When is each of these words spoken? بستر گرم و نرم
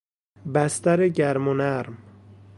بستر 0.53 1.07
گرم 1.07 1.47
و 1.47 1.53
نرم 1.53 1.97